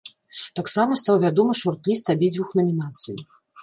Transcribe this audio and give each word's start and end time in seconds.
Таксама 0.59 0.97
стаў 1.03 1.21
вядомы 1.25 1.53
шорт-ліст 1.63 2.05
абедзвюх 2.17 2.59
намінацый. 2.61 3.17